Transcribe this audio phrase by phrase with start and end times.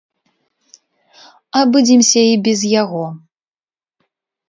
[1.61, 3.05] Абыдземся і без яго.